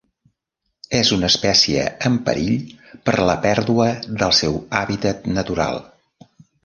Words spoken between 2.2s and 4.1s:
perill per la pèrdua